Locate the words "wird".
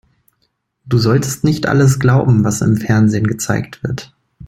3.83-4.15